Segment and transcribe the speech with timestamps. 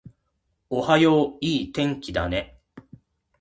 [0.71, 2.57] おはよう、いい天気だね